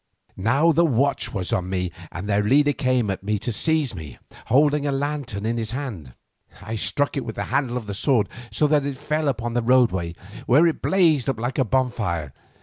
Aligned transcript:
Now 0.35 0.71
the 0.71 0.83
watch 0.83 1.31
was 1.31 1.53
on 1.53 1.69
me, 1.69 1.91
and 2.11 2.27
their 2.27 2.41
leader 2.41 2.73
came 2.73 3.11
at 3.11 3.21
me 3.21 3.37
to 3.37 3.53
seize 3.53 3.93
me, 3.93 4.17
holding 4.47 4.87
a 4.87 4.91
lantern 4.91 5.45
in 5.45 5.57
his 5.57 5.73
hand. 5.73 6.15
I 6.59 6.75
struck 6.75 7.15
it 7.17 7.23
with 7.23 7.35
the 7.35 7.43
handle 7.53 7.77
of 7.77 7.85
the 7.85 7.93
sword, 7.93 8.27
so 8.51 8.65
that 8.65 8.83
it 8.83 8.97
fell 8.97 9.27
upon 9.27 9.53
the 9.53 9.61
roadway, 9.61 10.15
where 10.47 10.65
it 10.65 10.81
blazed 10.81 11.29
up 11.29 11.39
like 11.39 11.59
a 11.59 11.63
bonfire. 11.65 12.33